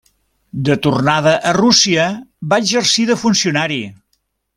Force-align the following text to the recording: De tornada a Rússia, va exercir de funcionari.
De 0.69 0.77
tornada 0.85 1.33
a 1.49 1.53
Rússia, 1.57 2.05
va 2.53 2.59
exercir 2.65 3.05
de 3.11 3.19
funcionari. 3.25 3.79